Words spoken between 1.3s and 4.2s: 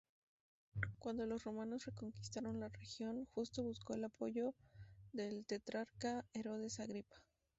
romanos reconquistaron la región, Justo buscó el